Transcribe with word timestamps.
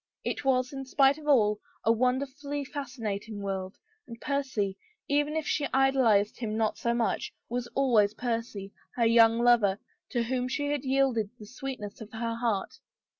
It 0.23 0.43
was, 0.43 0.73
in 0.73 0.83
spite 0.85 1.19
of 1.19 1.27
all, 1.27 1.59
a 1.85 1.91
wonder 1.91 2.25
fully 2.25 2.65
fascinating 2.65 3.39
world, 3.39 3.77
and 4.07 4.19
Percy— 4.19 4.75
even 5.07 5.35
if 5.35 5.45
she 5.45 5.67
ideal 5.75 6.07
ized 6.07 6.39
him 6.39 6.57
not 6.57 6.79
so 6.79 6.95
much— 6.95 7.31
was 7.51 7.67
always 7.75 8.15
Percy, 8.15 8.73
her 8.95 9.05
young 9.05 9.37
lover, 9.37 9.77
to 10.09 10.23
whom 10.23 10.47
she 10.47 10.71
had 10.71 10.83
yielded 10.85 11.29
the 11.37 11.45
sweetness 11.45 12.01
of 12.01 12.11
her 12.13 12.33
heart. 12.33 12.79